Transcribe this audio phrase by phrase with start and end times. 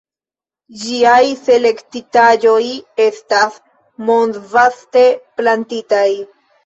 [0.83, 2.63] Ĝiaj selektitaĵoj
[3.05, 3.59] estas
[4.09, 5.05] mondvaste
[5.43, 6.07] plantitaj.